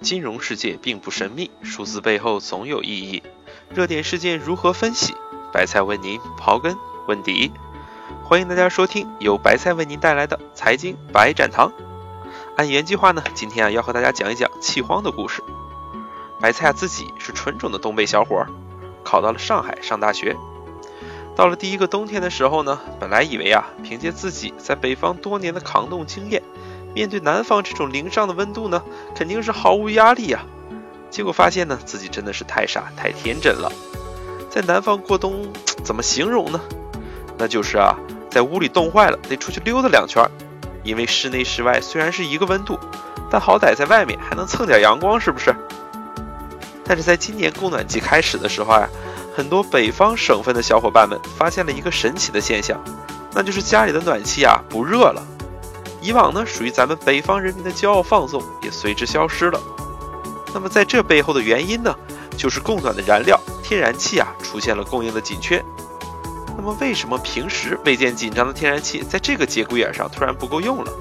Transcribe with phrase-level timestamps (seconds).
[0.00, 3.22] 金融世界并不神秘，数字背后总有意义。
[3.74, 5.14] 热点事件如何分析？
[5.52, 6.76] 白菜为您刨根
[7.08, 7.50] 问底。
[8.22, 11.72] 欢迎大家收听由白菜为您带来的财经白展堂。
[12.56, 15.42] 按原计划呢，今天啊要和大家讲一讲气荒的故事。
[16.40, 18.46] 白菜啊自己是纯种的东北小伙，
[19.02, 20.36] 考到了上海上大学。
[21.34, 26.42] 到了第一个冬天的时候呢，本来以为啊凭借自己在北方多年的抗冻经验。
[26.98, 28.82] 面对南方这种零上的温度呢，
[29.14, 30.40] 肯定是毫无压力呀。
[31.10, 33.70] 结果发现呢，自己真的是太傻太天真了。
[34.50, 35.46] 在南方过冬
[35.84, 36.60] 怎么形容呢？
[37.38, 37.94] 那就是啊，
[38.28, 40.28] 在屋里冻坏了，得出去溜达两圈。
[40.82, 42.76] 因为室内室外虽然是一个温度，
[43.30, 45.54] 但好歹在外面还能蹭点阳光，是不是？
[46.82, 48.88] 但是在今年供暖季开始的时候啊，
[49.36, 52.82] 很多北方省份的小伙伴们发现了一个神奇的现象，
[53.32, 55.24] 那就是家里的暖气啊不热了。
[56.00, 59.60] 以往呢，属于咱们北方人民的骄傲放纵也随之消失了。
[60.54, 61.94] 那么，在这背后的原因呢，
[62.36, 65.62] 就是供暖的燃料天然气啊出现了供应的紧缺。
[66.56, 70.92] 那么，为什么平时未见紧张的天然气，在这个节骨眼上突然不够用了？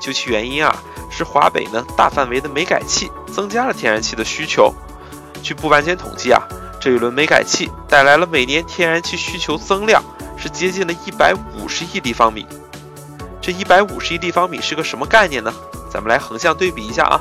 [0.00, 0.76] 究其原因啊，
[1.10, 4.74] 是华北呢大范围的煤改气增加了天然气的需求。
[5.42, 6.42] 据不完全统计啊，
[6.80, 10.02] 这一轮煤改气带来了每年天然气需求增量
[10.36, 12.46] 是接近了一百五十亿立方米。
[13.44, 15.52] 这一百五十亿立方米是个什么概念呢？
[15.90, 17.20] 咱们来横向对比一下啊。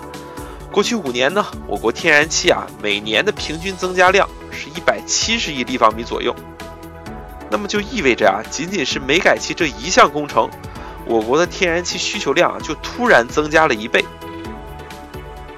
[0.72, 6.34] 过去五年呢，我国天然气啊每年的平均增加量是一百七十亿立方米左右。
[7.52, 10.50] 那么就意味着啊，仅仅是煤改气这一项工程，
[11.06, 14.06] 我国的天然气需求量啊就突然增加了一倍。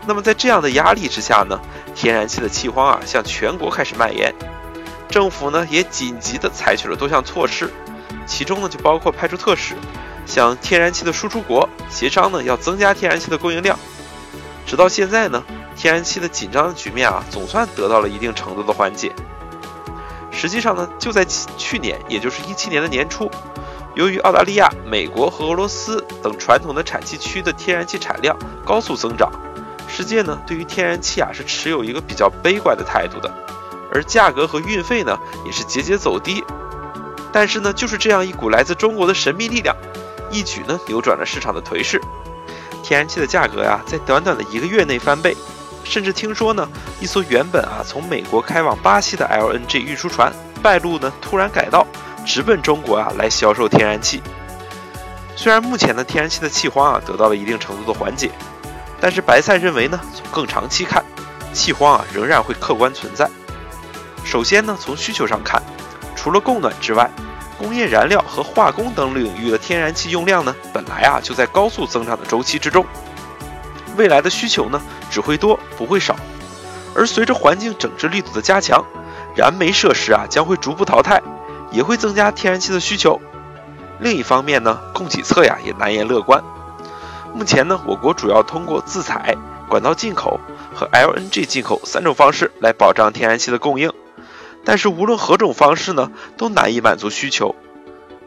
[0.07, 1.59] 那么在这样的压力之下呢，
[1.93, 4.33] 天然气的气荒啊向全国开始蔓延，
[5.09, 7.71] 政府呢也紧急的采取了多项措施，
[8.25, 9.75] 其中呢就包括派出特使。
[10.25, 13.77] 向天然气的输出国协商呢，要增加天然气的供应量。
[14.65, 15.43] 直到现在呢，
[15.75, 19.13] 天然气的紧张的局面啊，总算得到了一定程度的缓解。
[20.31, 23.29] 实际上呢，就在去年，也就是一七年的年初，
[23.93, 29.31] 由于澳大利亚、美国和俄罗斯等传统的产气区的天然气产量高速增长，
[29.87, 33.31] 世界呢对于天然气啊是持有一个比较悲观的态度的，
[33.93, 36.43] 而价格和运费呢也是节节走低。
[37.31, 39.75] 但是呢，就是这样一股来自中国的神秘力量。
[40.31, 42.01] 一举呢扭转了市场的颓势，
[42.83, 45.35] 天然气的价格呀，在短短的一个月内翻倍，
[45.83, 46.67] 甚至听说呢，
[46.99, 50.31] 一艘原本啊从美国开往巴西的 LNG 运输船
[50.61, 51.85] 败路呢，突然改道
[52.25, 54.21] 直奔中国啊来销售天然气。
[55.35, 58.31] 虽然目前的天然气的气荒啊得到了一定程度的缓解，
[58.99, 61.03] 但是白菜认为呢，从更长期看，
[61.53, 63.29] 气荒啊仍然会客观存在。
[64.23, 65.61] 首先呢，从需求上看，
[66.15, 67.11] 除了供暖之外，
[67.57, 72.85] 工业燃料和化工等领域的天然气用量呢，本来啊就在高速增长的周期之中，
[73.95, 76.15] 未来的需求呢只会多不会少，
[76.93, 78.83] 而随着环境整治力度的加强，
[79.35, 81.21] 燃煤设施啊将会逐步淘汰，
[81.71, 83.19] 也会增加天然气的需求。
[83.99, 86.43] 另一方面呢，供给侧呀也难言乐观。
[87.33, 89.35] 目前呢，我国主要通过自采、
[89.69, 90.39] 管道进口
[90.73, 93.89] 和 LNG 进口三种方式来保障天然气的供应。
[94.65, 97.55] 但是无论何种方式呢，都难以满足需求。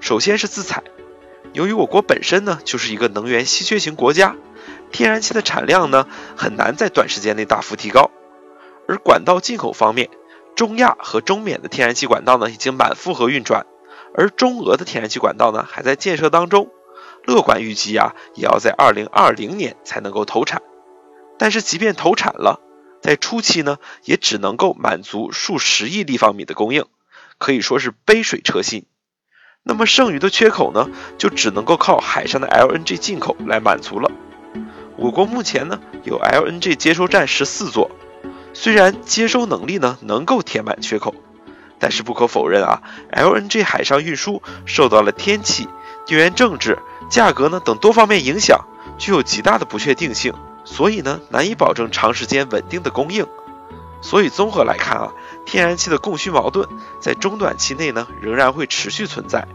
[0.00, 0.84] 首先是自采，
[1.53, 4.37] 由于我国本身呢就是一个能源稀缺型国家，
[4.93, 6.06] 天然气的产量呢
[6.37, 8.10] 很难在短时间内大幅提高。
[8.87, 10.09] 而管道进口方面，
[10.54, 13.66] 中亚和中缅的天然气管道呢已经满负荷运转，
[14.15, 16.70] 而中俄的天然气管道呢还在建设当中，
[17.26, 20.62] 乐观预计啊也要在二零二零年才能够投产。
[21.37, 22.60] 但是即便投产了，
[23.01, 26.85] 在初期呢，也只能够满足数十亿立方米的供应，
[27.39, 28.85] 可以说是杯水车薪。
[29.63, 30.89] 那么剩余的缺口呢，
[31.19, 34.11] 就只能够靠海上的 LNG 进口来满足了。
[34.97, 37.91] 我国目前呢有 LNG 接收站十四座，
[38.53, 41.15] 虽然接收能力呢能够填满缺口，
[41.79, 45.69] 但是不可否认啊，LNG 海上运输受到了天气、
[46.06, 46.79] 地缘政治、
[47.11, 48.65] 价格呢等多方面影响，
[48.99, 50.35] 具有极大的不确定性。
[50.70, 53.26] 所以呢，难以保证长时间稳定的供应。
[54.03, 55.12] 所以综合来看啊，
[55.47, 56.69] 天然气的供需矛盾
[57.00, 59.49] 在中短期内呢，仍然会持续存在。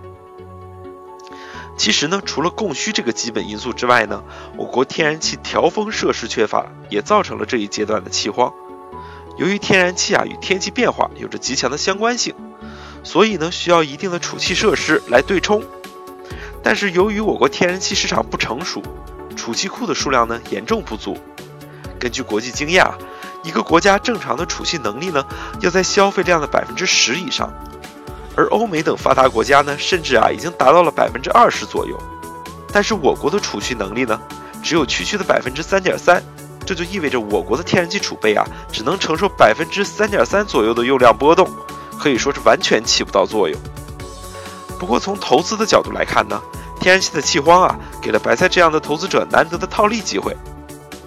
[1.77, 4.24] 其实呢，除了供需这个基本因素之外呢，
[4.57, 8.51] 我国天然气调峰设施缺乏，也造成了这一阶段的气荒。
[9.38, 12.33] 由于天然气啊与天气变化有着极强的相关性，
[13.04, 15.63] 所以呢，需要一定的储气设施来对冲。
[16.63, 18.81] 但是由于我国天然气市场不成熟。
[19.35, 21.18] 储气库的数量呢严重不足。
[22.00, 22.97] 根据国际经验啊，
[23.44, 25.25] 一个国家正常的储气能力呢
[25.62, 27.51] 要在消费量的百分之十以上，
[28.35, 31.97] 而欧美等发达国家呢甚至啊已经达到了百分之二十左右。
[32.71, 34.19] 但是我国的储蓄能力呢
[34.62, 36.21] 只有区区的百分之三点三，
[36.65, 41.50] 这就意味着我国的天然气储备啊，只能承受百分之三点三左右的用量波动，
[42.00, 43.57] 可以说是完全起不到作用。
[44.79, 46.41] 不过从投资的角度来看呢，
[46.83, 50.35] 天然气的气荒啊，给了白菜这样的投资者难得的套利机会。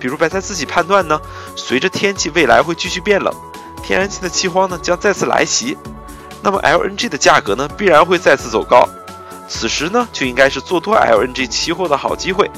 [0.00, 1.20] 比如白菜自己判断呢，
[1.54, 3.30] 随着天气未来会继续变冷，
[3.82, 5.76] 天然气的气荒呢将再次来袭，
[6.42, 8.88] 那么 LNG 的价格呢必然会再次走高。
[9.46, 12.50] 此时呢就应该是做多 LNG 期货的好机会。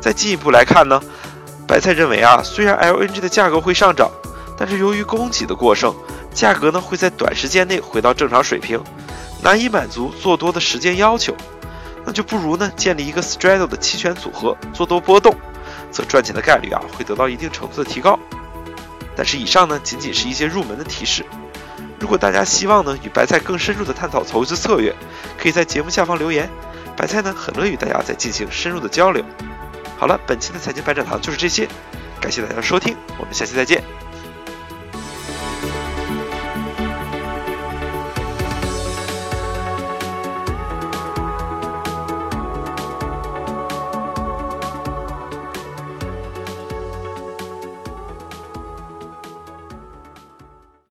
[0.00, 1.02] 再进一步来看呢，
[1.66, 4.08] 白菜认为啊，虽然 LNG 的价格会上涨，
[4.56, 5.92] 但是由于供给的过剩，
[6.32, 8.80] 价格呢会在短时间内回到正常水平，
[9.42, 11.34] 难以满足做多的时间要求。
[12.08, 15.36] 那就不如呢建立一个 straddle 的期权组合做多波动，
[15.90, 18.18] 则赚钱的概率啊会得到一定程度的提高。
[19.14, 21.22] 但是以上呢仅仅是一些入门的提示。
[22.00, 24.94] 如果大家希望呢与白菜更深入的探讨投资策略，
[25.36, 26.48] 可以在节目下方留言，
[26.96, 29.22] 白菜呢很乐意与大家再进行深入的交流。
[29.98, 31.68] 好了，本期的财经百讲堂就是这些，
[32.22, 34.07] 感谢大家的收听，我们下期再见。